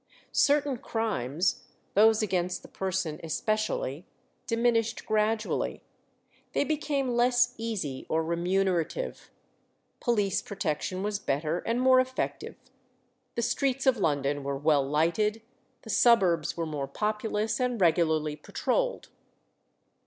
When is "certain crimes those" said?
0.31-2.23